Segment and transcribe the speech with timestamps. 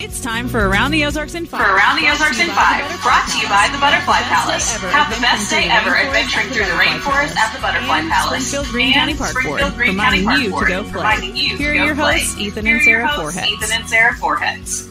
[0.00, 1.60] It's time for Around the Ozarks in Five.
[1.60, 4.74] For Around the Ozarks in Five, brought to you by the Butterfly Palace.
[4.76, 8.46] Have the best day ever adventuring through the rainforest at the Butterfly Palace.
[8.46, 11.30] Springfield Greene County Park Board, Green reminding you to go play.
[11.32, 13.52] Here are your hosts, Ethan and Sarah hosts, Forhetz.
[13.52, 14.88] Ethan and Sarah Forhetz.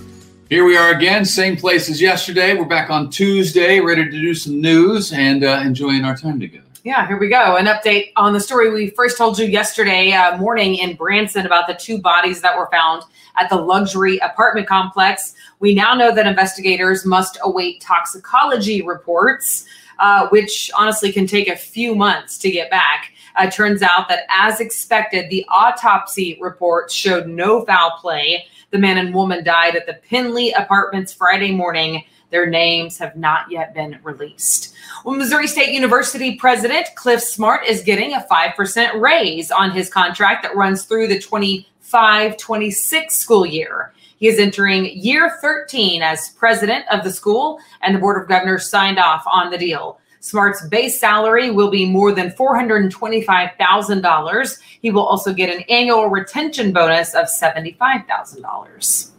[0.48, 2.54] Here we are again, same place as yesterday.
[2.54, 6.69] We're back on Tuesday, ready to do some news and uh, enjoying our time together.
[6.90, 7.56] Yeah, here we go.
[7.56, 11.68] An update on the story we first told you yesterday uh, morning in Branson about
[11.68, 13.04] the two bodies that were found
[13.38, 15.36] at the luxury apartment complex.
[15.60, 19.66] We now know that investigators must await toxicology reports,
[20.00, 23.12] uh, which honestly can take a few months to get back.
[23.36, 28.48] Uh, turns out that, as expected, the autopsy report showed no foul play.
[28.72, 32.04] The man and woman died at the Penley Apartments Friday morning.
[32.32, 34.74] Their names have not yet been released.
[35.04, 40.44] Well, Missouri State University President Cliff Smart is getting a 5% raise on his contract
[40.44, 43.94] that runs through the 25 26 school year.
[44.18, 48.70] He is entering year 13 as president of the school, and the Board of Governors
[48.70, 50.00] signed off on the deal.
[50.20, 54.60] Smart's base salary will be more than $425,000.
[54.82, 59.12] He will also get an annual retention bonus of $75,000.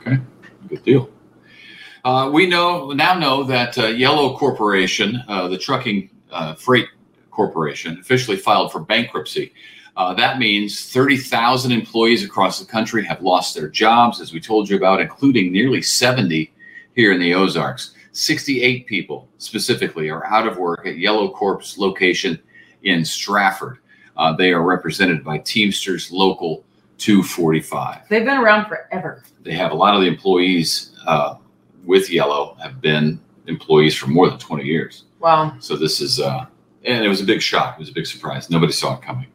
[0.00, 0.18] Okay,
[0.68, 1.10] good deal.
[2.04, 6.88] Uh, we know now know that uh, Yellow Corporation, uh, the trucking uh, freight
[7.30, 9.52] corporation, officially filed for bankruptcy.
[9.96, 14.68] Uh, that means 30,000 employees across the country have lost their jobs, as we told
[14.68, 16.52] you about, including nearly 70
[16.96, 17.94] here in the Ozarks.
[18.12, 22.40] 68 people specifically are out of work at Yellow Corp's location
[22.82, 23.78] in Strafford.
[24.16, 26.64] Uh, they are represented by Teamsters Local
[26.98, 29.24] 245 They've been around forever.
[29.42, 31.36] they have a lot of the employees uh,
[31.84, 35.04] with Yellow have been employees for more than 20 years.
[35.20, 35.56] Wow.
[35.58, 36.46] So this is, uh,
[36.84, 37.76] and it was a big shock.
[37.76, 38.50] It was a big surprise.
[38.50, 39.26] Nobody saw it coming.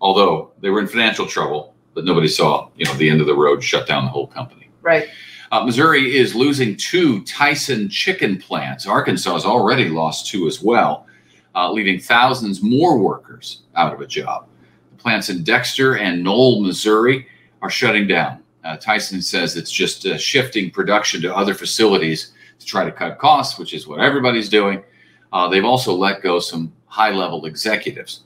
[0.00, 3.34] Although they were in financial trouble, but nobody saw, you know, the end of the
[3.34, 4.68] road shut down the whole company.
[4.82, 5.08] Right.
[5.52, 8.86] Uh, Missouri is losing two Tyson chicken plants.
[8.86, 11.06] Arkansas has already lost two as well,
[11.54, 14.46] uh, leaving thousands more workers out of a job.
[14.96, 17.28] The plants in Dexter and Noel, Missouri,
[17.62, 18.43] are shutting down.
[18.64, 23.18] Uh, Tyson says it's just uh, shifting production to other facilities to try to cut
[23.18, 24.82] costs, which is what everybody's doing.
[25.32, 28.20] Uh, they've also let go some high level executives.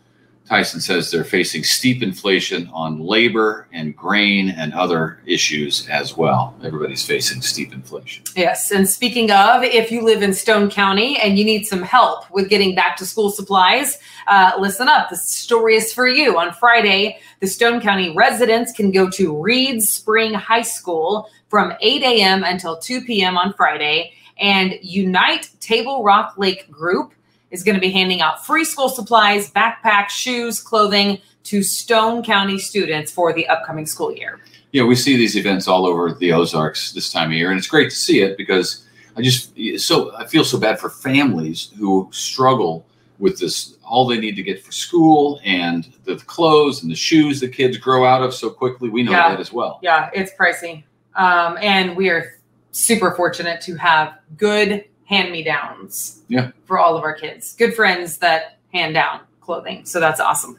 [0.49, 6.55] Tyson says they're facing steep inflation on labor and grain and other issues as well.
[6.65, 8.25] Everybody's facing steep inflation.
[8.35, 8.71] Yes.
[8.71, 12.49] And speaking of, if you live in Stone County and you need some help with
[12.49, 15.11] getting back to school supplies, uh, listen up.
[15.11, 16.39] This story is for you.
[16.39, 22.03] On Friday, the Stone County residents can go to Reeds Spring High School from 8
[22.03, 22.43] a.m.
[22.43, 23.37] until 2 p.m.
[23.37, 24.15] on Friday.
[24.41, 27.13] And Unite Table Rock Lake Group
[27.51, 32.59] is going to be handing out free school supplies, backpacks, shoes, clothing to Stone County
[32.59, 34.41] students for the upcoming school year.
[34.73, 37.67] Yeah, we see these events all over the Ozarks this time of year, and it's
[37.67, 38.85] great to see it because
[39.17, 42.85] I just so I feel so bad for families who struggle
[43.19, 43.77] with this.
[43.83, 47.79] All they need to get for school and the clothes and the shoes the kids
[47.79, 48.91] grow out of so quickly.
[48.91, 49.31] We know Yeah.
[49.31, 49.81] that as well.
[49.83, 50.85] Yeah, it's pricey.
[51.17, 52.35] Um, and we are
[52.71, 56.51] super fortunate to have good hand me downs Yeah.
[56.67, 57.55] for all of our kids.
[57.55, 59.87] Good friends that hand down clothing.
[59.87, 60.59] So that's awesome.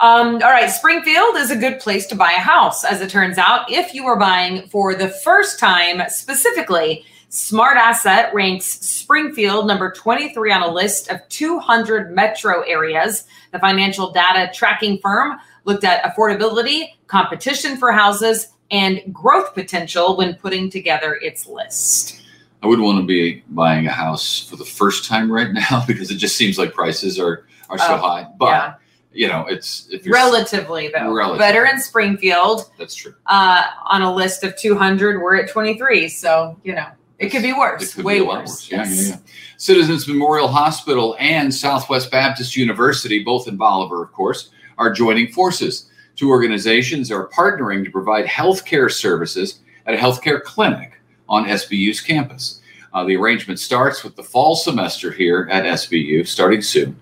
[0.00, 3.38] Um, all right, Springfield is a good place to buy a house, as it turns
[3.38, 7.04] out, if you are buying for the first time specifically.
[7.28, 13.24] Smart Asset ranks Springfield number 23 on a list of 200 metro areas.
[13.52, 20.34] The financial data tracking firm looked at affordability, competition for houses, and growth potential when
[20.34, 22.22] putting together its list.
[22.66, 26.10] I wouldn't want to be buying a house for the first time right now because
[26.10, 28.26] it just seems like prices are are so Oh, high.
[28.38, 28.74] But yeah.
[29.12, 31.12] you know, it's Relatively, though.
[31.14, 31.38] Relative.
[31.38, 32.68] Better in Springfield.
[32.76, 33.14] that's true.
[33.26, 36.08] Uh, on a list of 200, we're at 23.
[36.08, 36.88] So, you know,
[37.20, 37.82] it could be worse.
[37.84, 38.48] It could way be worse.
[38.48, 38.70] worse.
[38.72, 39.16] Yeah, yeah, yeah.
[39.58, 45.88] Citizens Memorial Hospital and Southwest Baptist University, both in Bolivar, of course, are joining forces.
[46.16, 50.94] Two organizations are partnering to provide healthcare services at a healthcare clinic
[51.28, 52.60] on SBU's campus.
[52.92, 56.96] Uh, the arrangement starts with the fall semester here at SBU, starting soon.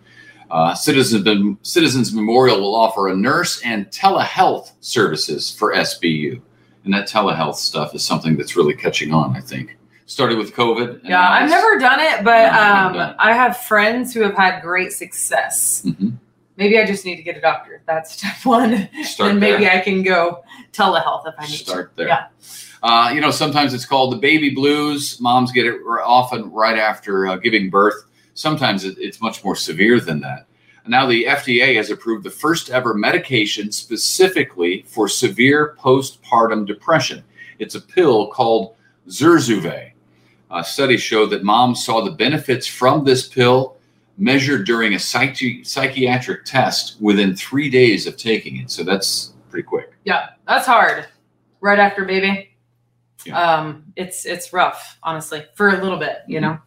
[0.51, 6.41] Uh, Citizens, Citizens Memorial will offer a nurse and telehealth services for SBU.
[6.85, 9.77] And that telehealth stuff is something that's really catching on, I think.
[10.07, 11.01] Started with COVID.
[11.01, 13.17] and Yeah, I've never done it, but No, I haven't um, done it.
[13.19, 15.83] I have friends who have had great success.
[15.87, 16.19] Mhm.
[16.57, 17.83] Maybe I just need to get a doctor.
[17.87, 18.89] That's step one.
[19.05, 19.73] Start and maybe there.
[19.77, 21.63] I can go telehealth if I need Start to.
[21.65, 22.09] Start there.
[22.09, 22.27] Yeah.
[22.85, 25.19] Uh, you know, sometimes it's called the baby blues.
[25.19, 28.05] Moms get it often right after uh, giving birth.
[28.35, 30.47] Sometimes it, it's much more severe than that.
[30.87, 37.25] Now, the FDA has approved the first ever medication specifically for severe postpartum depression.
[37.59, 38.77] It's a pill called
[39.09, 39.93] Zurzuvae.
[40.51, 43.79] A study showed that moms saw the benefits from this pill
[44.19, 48.71] measured during a psychi- psychiatric test within three days of taking it.
[48.71, 49.95] So that's pretty quick.
[50.05, 51.07] Yeah, that's hard.
[51.63, 52.54] Right after baby.
[53.25, 53.41] Yeah.
[53.41, 56.59] Um, it's it's rough, honestly, for a little bit, you know.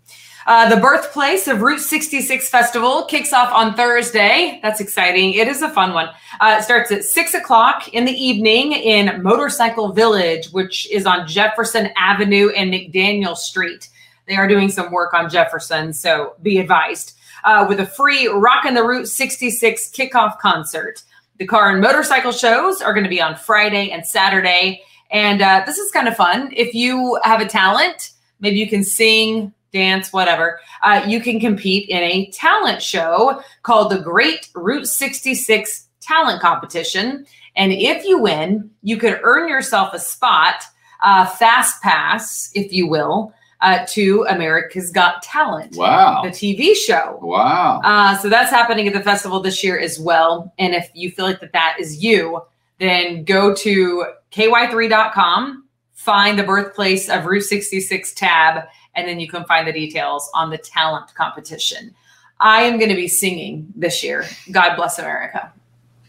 [0.47, 4.61] Uh, the birthplace of Route 66 Festival kicks off on Thursday.
[4.63, 5.33] That's exciting.
[5.33, 6.07] It is a fun one.
[6.39, 11.27] Uh, it starts at six o'clock in the evening in Motorcycle Village, which is on
[11.27, 13.89] Jefferson Avenue and McDaniel Street.
[14.25, 17.17] They are doing some work on Jefferson, so be advised.
[17.43, 21.03] Uh, with a free Rockin' the Route 66 kickoff concert.
[21.39, 24.81] The car and motorcycle shows are going to be on Friday and Saturday.
[25.11, 26.51] And uh, this is kind of fun.
[26.55, 31.89] If you have a talent, maybe you can sing, dance, whatever, uh, you can compete
[31.89, 37.25] in a talent show called the Great Route 66 Talent Competition.
[37.55, 40.63] And if you win, you could earn yourself a spot,
[41.03, 46.21] uh, fast pass, if you will, uh, to America's Got Talent, Wow.
[46.23, 47.17] the TV show.
[47.21, 47.81] Wow.
[47.83, 50.53] Uh, so that's happening at the festival this year as well.
[50.59, 52.41] And if you feel like that that is you,
[52.79, 58.65] then go to ky3.com, find the birthplace of Route 66 tab,
[58.95, 61.93] and then you can find the details on the talent competition.
[62.39, 64.25] I am going to be singing this year.
[64.51, 65.51] God bless America.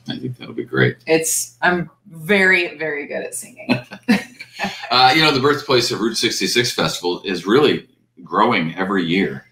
[0.08, 0.96] I think that'll be great.
[1.06, 3.78] It's I'm very very good at singing.
[4.90, 7.86] Uh, you know, the birthplace of Route 66 Festival is really
[8.24, 9.44] growing every year.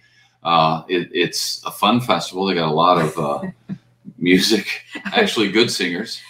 [0.43, 2.47] Uh, it, it's a fun festival.
[2.47, 3.75] They got a lot of uh,
[4.19, 6.21] music, actually good singers.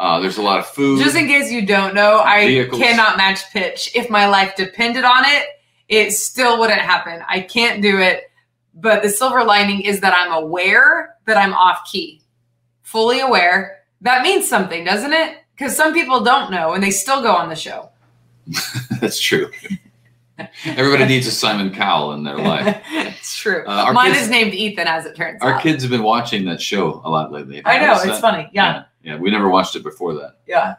[0.00, 0.98] Uh, there's a lot of food.
[0.98, 2.80] Just in case you don't know, I Vehicles.
[2.80, 3.90] cannot match pitch.
[3.94, 5.44] If my life depended on it,
[5.88, 7.22] it still wouldn't happen.
[7.28, 8.30] I can't do it.
[8.72, 12.22] But the silver lining is that I'm aware that I'm off key,
[12.82, 13.80] fully aware.
[14.00, 15.36] That means something, doesn't it?
[15.54, 17.90] Because some people don't know and they still go on the show.
[19.02, 19.50] That's true.
[20.64, 22.80] Everybody needs a Simon Cowell in their life.
[22.90, 23.64] it's true.
[23.66, 25.62] Uh, our Mine kids- is named Ethan, as it turns Our out.
[25.62, 27.60] kids have been watching that show a lot lately.
[27.66, 28.20] I know it's that?
[28.22, 28.48] funny.
[28.54, 28.82] Yeah, yeah.
[29.02, 30.76] Yeah, we never watched it before that, yeah.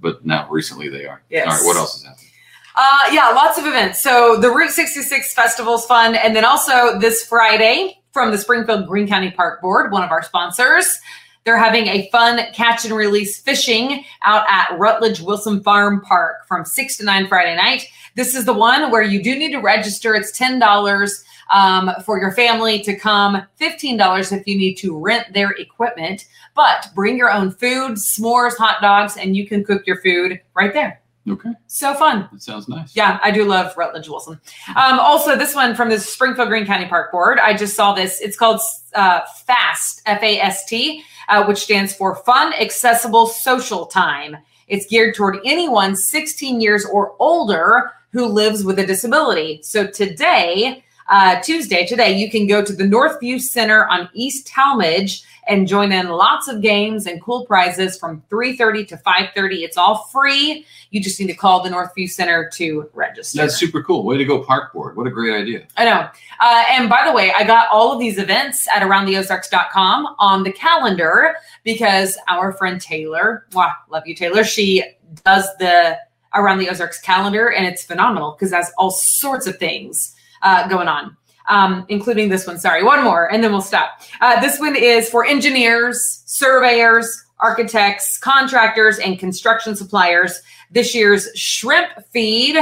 [0.00, 1.22] but now recently they are.
[1.28, 1.46] Yes.
[1.46, 2.30] All right, what else is happening?
[2.76, 4.00] Uh, yeah, lots of events.
[4.00, 6.14] So the Route 66 Festival's fun.
[6.14, 10.22] And then also this Friday from the Springfield Greene County Park Board, one of our
[10.22, 10.98] sponsors,
[11.44, 16.64] they're having a fun catch and release fishing out at Rutledge Wilson Farm Park from
[16.64, 17.86] 6 to 9 Friday night.
[18.14, 20.14] This is the one where you do need to register.
[20.14, 25.50] It's $10 um, for your family to come, $15 if you need to rent their
[25.52, 26.26] equipment.
[26.54, 30.72] But bring your own food, s'mores, hot dogs, and you can cook your food right
[30.72, 31.00] there.
[31.28, 32.28] Okay, So fun.
[32.32, 32.96] that sounds nice.
[32.96, 34.40] Yeah, I do love Rutledge Wilson.
[34.74, 37.38] Um, also, this one from the Springfield Greene County Park Board.
[37.38, 38.20] I just saw this.
[38.20, 38.60] It's called
[38.94, 44.38] uh, FAST, F A S T, uh, which stands for Fun, Accessible Social Time.
[44.66, 49.60] It's geared toward anyone 16 years or older who lives with a disability.
[49.62, 55.24] So today, uh, Tuesday, today, you can go to the Northview Center on East Talmage
[55.48, 59.64] and join in lots of games and cool prizes from 3.30 to 5.30.
[59.64, 60.64] It's all free.
[60.90, 63.38] You just need to call the Northview Center to register.
[63.38, 64.04] That's super cool.
[64.04, 64.96] Way to go, Park Board.
[64.96, 65.66] What a great idea.
[65.76, 66.08] I know.
[66.38, 70.52] Uh, and by the way, I got all of these events at aroundtheozarks.com on the
[70.52, 71.34] calendar
[71.64, 74.84] because our friend Taylor, wow, love you, Taylor, she
[75.24, 75.98] does the
[76.32, 80.68] Around the Ozarks calendar and it's phenomenal because it has all sorts of things uh,
[80.68, 81.16] going on.
[81.48, 82.60] Um, including this one.
[82.60, 84.02] Sorry, one more, and then we'll stop.
[84.20, 90.42] Uh, this one is for engineers, surveyors, architects, contractors, and construction suppliers.
[90.70, 92.56] This year's shrimp feed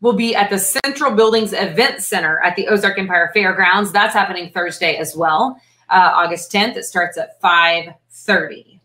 [0.00, 3.92] will be at the Central Buildings Event Center at the Ozark Empire Fairgrounds.
[3.92, 6.76] That's happening Thursday as well, uh, August 10th.
[6.78, 8.80] It starts at 5:30.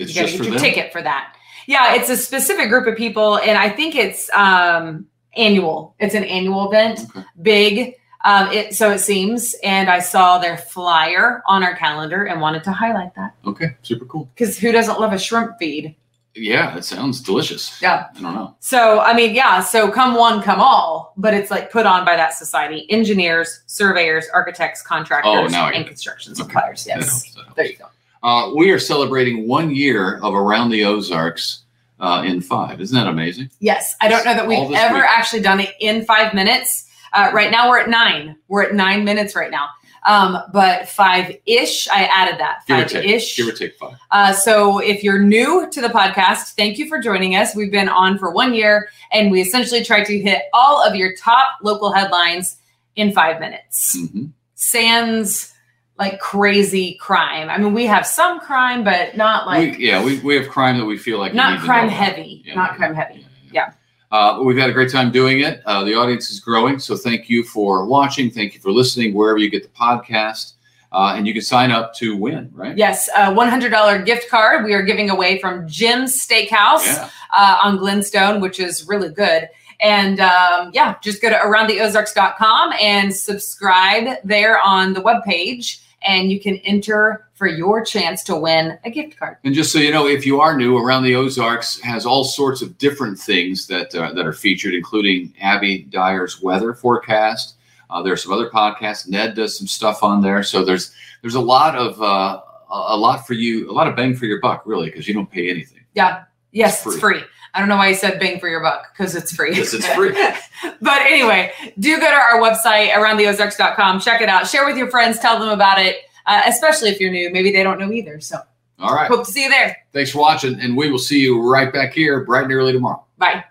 [0.00, 0.60] It's You got to just get your them.
[0.60, 1.34] ticket for that.
[1.68, 5.06] Yeah, it's a specific group of people, and I think it's um,
[5.38, 5.94] annual.
[5.98, 7.24] It's an annual event, Okay.
[7.42, 7.94] big.
[8.24, 12.64] Um, it, so it seems, and I saw their flyer on our calendar and wanted
[12.64, 14.28] to highlight that Okay, super cool.
[14.34, 15.94] because who doesn't love a shrimp feed?
[16.34, 17.80] Yeah, it sounds delicious.
[17.80, 18.06] Yeah.
[18.16, 18.54] I don't know.
[18.60, 22.16] So, I mean, yeah, so come one, come all, but it's like put on by
[22.16, 26.42] that society engineers, surveyors, architects, contractors, Oh, now and construction Okay.
[26.42, 26.84] suppliers.
[26.84, 27.08] That Yes.
[27.08, 27.56] helps, that helps.
[27.56, 27.86] There you go.
[28.22, 31.60] Uh, we are celebrating one year of Around the Ozarks
[32.00, 32.80] uh, in five.
[32.80, 33.50] Isn't that amazing?
[33.60, 33.94] Yes.
[34.00, 35.04] I don't know that we've ever week.
[35.08, 36.86] actually done it in five minutes.
[37.12, 38.36] Uh, right now, we're at nine.
[38.48, 39.68] We're at nine minutes right now.
[40.06, 42.64] Um, but five ish, I added that.
[42.66, 43.36] Five ish.
[43.36, 43.96] Give or take five.
[44.10, 47.54] Uh, so if you're new to the podcast, thank you for joining us.
[47.54, 51.14] We've been on for one year and we essentially try to hit all of your
[51.16, 52.56] top local headlines
[52.96, 53.96] in five minutes.
[53.98, 55.52] hmm Sans
[55.98, 57.50] like crazy crime.
[57.50, 60.78] I mean, we have some crime, but not like we, yeah, we, we have crime
[60.78, 62.42] that we feel like not crime heavy.
[62.44, 63.26] Yeah, not yeah, crime heavy.
[63.52, 63.72] yeah.
[64.10, 65.60] Uh, we've had a great time doing it.
[65.66, 68.30] Uh, the audience is growing, so thank you for watching.
[68.30, 70.54] Thank you for listening wherever you get the podcast.
[70.90, 72.74] Uh, and you can sign up to win, right?
[72.74, 77.10] Yes, a $100 gift card we are giving away from Jim's Steakhouse Yeah.
[77.36, 79.50] uh, on Glenstone, which is really good.
[79.80, 86.40] And um, yeah, just go to aroundtheozarks.com and subscribe there on the webpage, and you
[86.40, 89.36] can enter for your chance to win a gift card.
[89.44, 92.62] And just so you know, if you are new, Around the Ozarks has all sorts
[92.62, 97.54] of different things that uh, that are featured, including Abby Dyer's weather forecast.
[97.90, 99.08] Uh, there's some other podcasts.
[99.08, 102.40] Ned does some stuff on there, so there's there's a lot of uh,
[102.70, 105.30] a lot for you, a lot of bang for your buck, really, because you don't
[105.30, 105.80] pay anything.
[105.94, 106.24] Yeah.
[106.52, 107.22] Yes, It's it's free.
[107.54, 109.54] I don't know why you said bang for your buck because it's free.
[109.56, 110.10] Yes, it's free.
[110.82, 114.00] but anyway, do go to our website, aroundtheozarks.com.
[114.00, 114.46] Check it out.
[114.46, 115.18] Share with your friends.
[115.18, 117.30] Tell them about it, uh, especially if you're new.
[117.30, 118.20] Maybe they don't know either.
[118.20, 118.38] So
[118.78, 119.76] All right, hope to see you there.
[119.92, 123.04] thanks for watching, and we will see you right back here bright and early tomorrow.
[123.16, 123.44] Bye.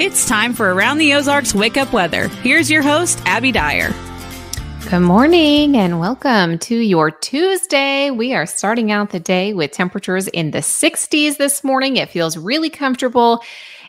[0.00, 2.28] It's time for Around the Ozarks Wake Up Weather.
[2.28, 3.92] Here's your host, Abby Dyer.
[4.88, 8.10] Good morning and welcome to your Tuesday.
[8.10, 11.98] We are starting out the day with temperatures in the 60s this morning.
[11.98, 13.42] It feels really comfortable.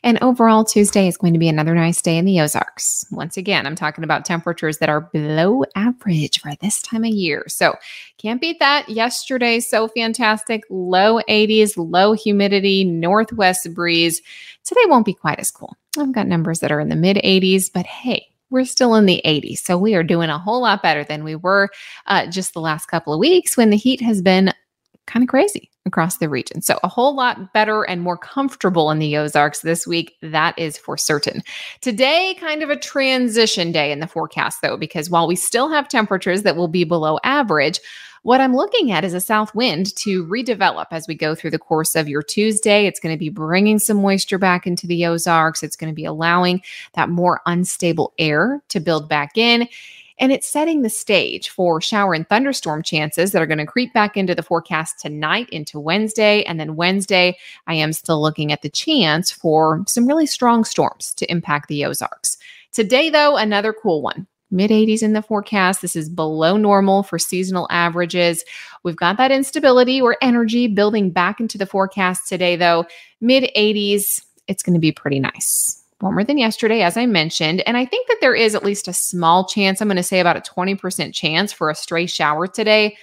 [0.04, 3.06] And overall, Tuesday is going to be another nice day in the Ozarks.
[3.12, 7.46] Once again, I'm talking about temperatures that are below average for this time of year.
[7.48, 7.76] So
[8.18, 8.90] can't beat that.
[8.90, 10.64] Yesterday, so fantastic.
[10.70, 14.22] Low 80s, low humidity, northwest breeze.
[14.66, 15.78] Today won't be quite as cool.
[15.98, 19.22] I've got numbers that are in the mid 80s, but hey, we're still in the
[19.26, 19.60] 80s.
[19.60, 21.70] So we are doing a whole lot better than we were
[22.08, 24.54] uh, just the last couple of weeks when the heat has been
[25.10, 26.62] kind of crazy across the region.
[26.62, 30.16] So a whole lot better and more comfortable in the Ozarks this week.
[30.22, 31.42] That is for certain.
[31.82, 35.88] Today, kind of a transition day in the forecast, though, because while we still have
[35.88, 37.80] temperatures that will be below average,
[38.24, 41.58] what I'm looking at is a south wind to redevelop as we go through the
[41.58, 42.86] course of your Tuesday.
[42.86, 45.64] It's going to be bringing some moisture back into the Ozarks.
[45.64, 46.62] It's going to be allowing
[46.94, 49.68] that more unstable air to build back in.
[50.20, 53.94] And it's setting the stage for shower and thunderstorm chances that are going to creep
[53.94, 56.44] back into the forecast tonight into Wednesday.
[56.44, 61.14] And then Wednesday, I am still looking at the chance for some really strong storms
[61.16, 62.38] to impact the Ozarks.
[62.74, 65.82] Today, though, another cool one mid 80s in the forecast.
[65.82, 68.44] This is below normal for seasonal averages.
[68.84, 72.86] We've got that instability or energy building back into the forecast today, though.
[73.22, 75.79] Mid 80s, it's going to be pretty nice.
[76.02, 77.62] Warmer than yesterday, as I mentioned.
[77.68, 80.20] And I think that there is at least a small chance, I'm going to say
[80.20, 82.98] about a 20% chance for a stray shower today.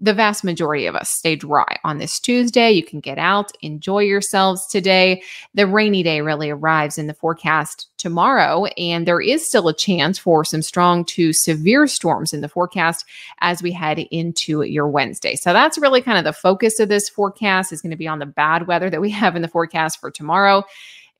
[0.00, 2.72] The vast majority of us stay dry on this Tuesday.
[2.72, 5.22] You can get out, enjoy yourselves today.
[5.54, 10.18] The rainy day really arrives in the forecast tomorrow, and there is still a chance
[10.18, 13.06] for some strong to severe storms in the forecast
[13.42, 15.36] as we head into your Wednesday.
[15.36, 18.18] So that's really kind of the focus of this forecast is going to be on
[18.18, 20.64] the bad weather that we have in the forecast for tomorrow.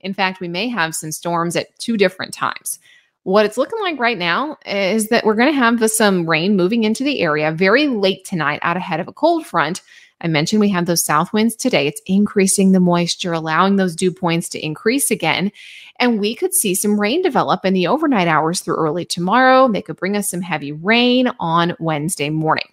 [0.03, 2.79] In fact, we may have some storms at two different times.
[3.25, 6.83] What it's looking like right now is that we're going to have some rain moving
[6.83, 9.81] into the area very late tonight out ahead of a cold front.
[10.21, 11.87] I mentioned we have those south winds today.
[11.87, 15.53] It's increasing the moisture, allowing those dew points to increase again.
[15.99, 19.69] And we could see some rain develop in the overnight hours through early tomorrow.
[19.69, 22.67] They could bring us some heavy rain on Wednesday morning.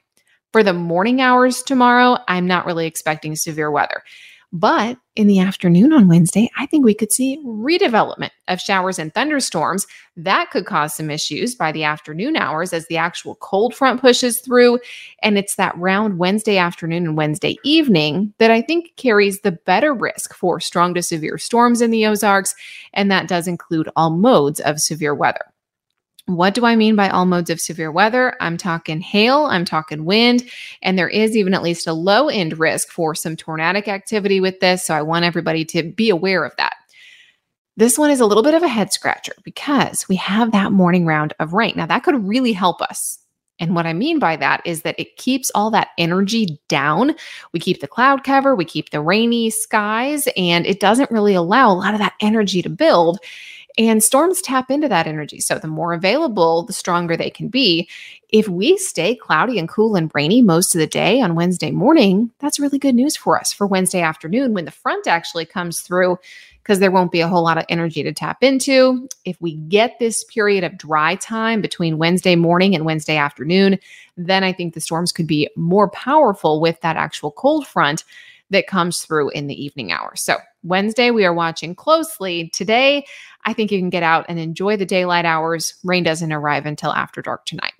[0.52, 4.04] For the morning hours tomorrow, I'm not really expecting severe weather.
[4.52, 9.14] But in the afternoon on Wednesday, I think we could see redevelopment of showers and
[9.14, 9.86] thunderstorms.
[10.18, 14.40] That could cause some issues by the afternoon hours as the actual cold front pushes
[14.40, 14.80] through.
[15.22, 19.94] And it's that round Wednesday afternoon and Wednesday evening that I think carries the better
[19.94, 22.56] risk for strong to severe storms in the Ozarks.
[22.94, 25.46] And that does include all modes of severe weather.
[26.36, 28.36] What do I mean by all modes of severe weather?
[28.40, 30.48] I'm talking hail, I'm talking wind,
[30.84, 34.60] and there is even at least a low end risk for some tornadic activity with
[34.60, 34.86] this.
[34.86, 36.76] So I want everybody to be aware of that.
[37.78, 41.08] This one is a little bit of a head scratcher because we have that morning
[41.08, 41.74] round of rain.
[41.76, 43.18] Now, that could really help us.
[43.58, 47.16] And what I mean by that is that it keeps all that energy down.
[47.54, 51.72] We keep the cloud cover, we keep the rainy skies, and it doesn't really allow
[51.72, 53.20] a lot of that energy to build.
[53.80, 55.40] And storms tap into that energy.
[55.40, 57.88] So the more available, the stronger they can be.
[58.28, 62.30] If we stay cloudy and cool and rainy most of the day on Wednesday morning,
[62.40, 66.20] that's really good news for us for Wednesday afternoon when the front actually comes through
[66.62, 69.08] because there won't be a whole lot of energy to tap into.
[69.24, 73.80] If we get this period of dry time between Wednesday morning and Wednesday afternoon,
[74.18, 78.04] then I think the storms could be more powerful with that actual cold front
[78.50, 80.22] that comes through in the evening hours.
[80.22, 82.50] So, Wednesday, we are watching closely.
[82.50, 83.06] Today,
[83.46, 85.76] I think you can get out and enjoy the daylight hours.
[85.84, 87.74] Rain doesn't arrive until after dark tonight.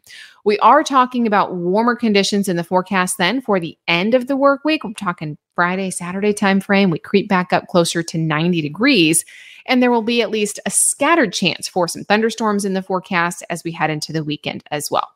[0.46, 4.38] We are talking about warmer conditions in the forecast then for the end of the
[4.38, 4.84] work week.
[4.84, 6.92] We're talking Friday, Saturday timeframe.
[6.92, 9.26] We creep back up closer to 90 degrees,
[9.66, 13.44] and there will be at least a scattered chance for some thunderstorms in the forecast
[13.50, 15.10] as we head into the weekend as well.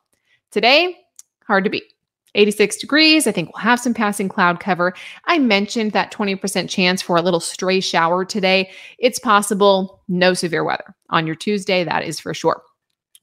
[0.50, 0.98] Today,
[1.46, 1.93] hard to beat.
[2.34, 3.26] 86 degrees.
[3.26, 4.94] I think we'll have some passing cloud cover.
[5.26, 8.70] I mentioned that 20% chance for a little stray shower today.
[8.98, 12.62] It's possible, no severe weather on your Tuesday, that is for sure.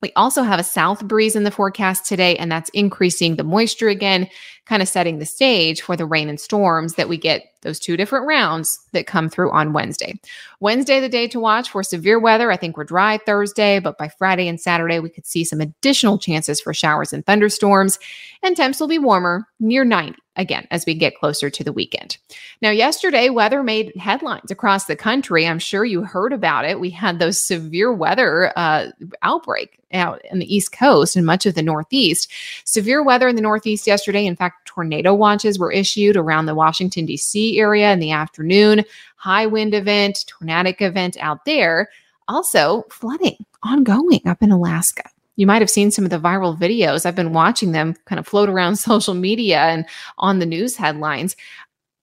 [0.02, 3.90] We also have a south breeze in the forecast today, and that's increasing the moisture
[3.90, 4.28] again,
[4.66, 7.98] kind of setting the stage for the rain and storms that we get those two
[7.98, 10.20] different rounds that come through on Wednesday.
[10.60, 12.52] Wednesday, the day to watch for severe weather.
[12.52, 16.18] I think we're dry Thursday, but by Friday and Saturday, we could see some additional
[16.18, 18.00] chances for showers and thunderstorms,
[18.44, 22.18] and temps will be warmer near 90 again as we get closer to the weekend.
[22.62, 25.46] Now, yesterday, weather made headlines across the country.
[25.46, 26.80] I'm sure you heard about it.
[26.80, 28.88] We had those severe weather uh,
[29.22, 32.32] outbreak out in the East Coast and much of the Northeast.
[32.64, 34.26] Severe weather in the Northeast yesterday.
[34.26, 37.60] In fact, tornado watches were issued around the Washington, D.C.
[37.60, 38.84] area in the afternoon.
[39.16, 41.90] High wind event, tornadic event out there.
[42.28, 45.04] Also, flooding ongoing up in Alaska.
[45.36, 47.06] You might have seen some of the viral videos.
[47.06, 49.86] I've been watching them kind of float around social media and
[50.18, 51.36] on the news headlines.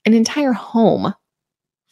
[0.04, 1.14] An entire home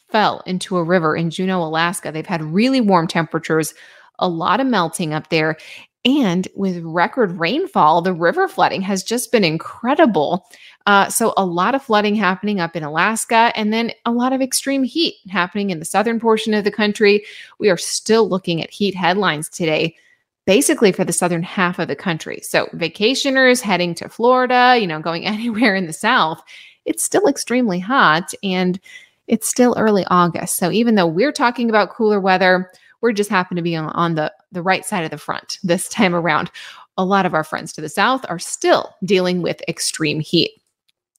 [0.09, 2.11] fell into a river in Juneau, Alaska.
[2.11, 3.73] They've had really warm temperatures,
[4.19, 5.57] a lot of melting up there.
[6.05, 10.47] And with record rainfall, the river flooding has just been incredible.
[10.85, 14.41] Uh, so, a lot of flooding happening up in Alaska, and then a lot of
[14.41, 17.25] extreme heat happening in the southern portion of the country.
[17.59, 19.97] We are still looking at heat headlines today,
[20.45, 22.39] basically for the southern half of the country.
[22.41, 26.41] So, vacationers heading to Florida, you know, going anywhere in the south,
[26.85, 28.79] it's still extremely hot and
[29.27, 30.55] it's still early August.
[30.55, 34.15] So, even though we're talking about cooler weather, we're just happen to be on, on
[34.15, 36.51] the, the right side of the front this time around.
[36.97, 40.51] A lot of our friends to the south are still dealing with extreme heat.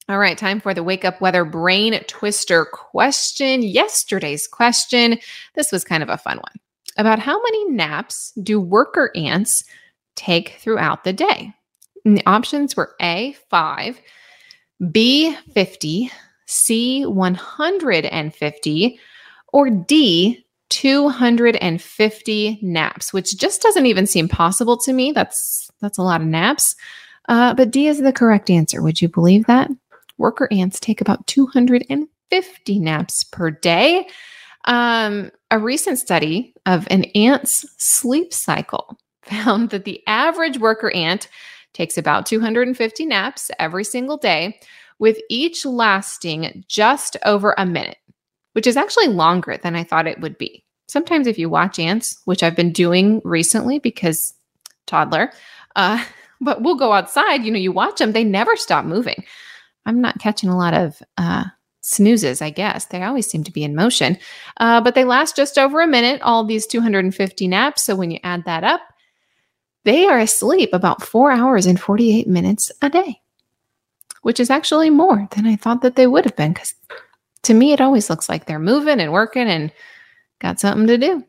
[0.09, 3.63] All right, time for the wake up weather brain twister question.
[3.63, 5.19] Yesterday's question,
[5.55, 6.55] this was kind of a fun one
[6.99, 9.63] about how many naps do worker ants
[10.17, 11.55] take throughout the day?
[12.05, 14.01] And the options were A, 5,
[14.91, 16.11] B, 50,
[16.47, 19.01] C, 150,
[19.53, 25.13] or D, 250 naps, which just doesn't even seem possible to me.
[25.13, 26.75] That's that's a lot of naps.
[27.29, 28.83] Uh, but D is the correct answer.
[28.83, 29.71] Would you believe that?
[30.19, 34.07] worker ants take about 250 naps per day.
[34.65, 41.29] Um, a recent study of an ant's sleep cycle found that the average worker ant
[41.73, 44.59] takes about 250 naps every single day,
[44.99, 47.99] with each lasting just over a minute,
[48.59, 50.65] which is actually longer than I thought it would be.
[50.89, 54.35] Sometimes, if you watch ants, which I've been doing recently because
[54.85, 55.31] toddler,
[55.77, 56.05] uh,
[56.41, 59.23] but we'll go outside, you know, you watch them, they never stop moving.
[59.87, 61.45] I'm not catching a lot of uh,
[61.83, 62.87] snoozes, I guess.
[62.87, 64.19] They always seem to be in motion,
[64.57, 67.83] uh, but they last just over a minute, all these 250 naps.
[67.83, 68.81] So when you add that up,
[69.85, 73.21] they are asleep about four hours and 48 minutes a day,
[74.23, 76.55] which is actually more than I thought that they would have been.
[76.55, 76.75] Because
[77.43, 79.73] to me, it always looks like they're moving and working and
[80.41, 81.25] got something to do.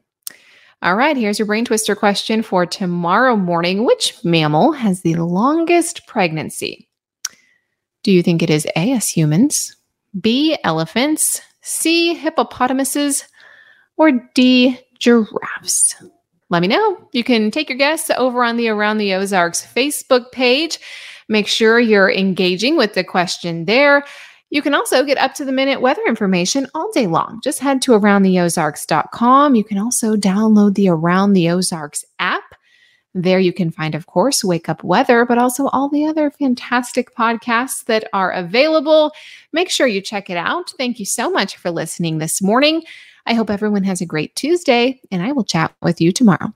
[0.81, 3.85] All right, here's your brain twister question for tomorrow morning.
[3.85, 6.87] Which mammal has the longest pregnancy?
[8.03, 9.75] Do you think it is A, us humans,
[10.19, 13.25] B, elephants, C, hippopotamuses,
[13.97, 15.95] or D, giraffes?
[16.49, 16.97] Let me know.
[17.11, 20.79] You can take your guess over on the Around the Ozarks Facebook page.
[21.27, 24.05] Make sure you're engaging with the question there.
[24.51, 27.39] You can also get up to the minute weather information all day long.
[27.43, 29.55] Just head to aroundtheozarks.com.
[29.55, 32.43] You can also download the Around the Ozarks app.
[33.13, 37.15] There you can find, of course, Wake Up Weather, but also all the other fantastic
[37.15, 39.11] podcasts that are available.
[39.51, 40.71] Make sure you check it out.
[40.77, 42.83] Thank you so much for listening this morning.
[43.25, 46.53] I hope everyone has a great Tuesday, and I will chat with you tomorrow.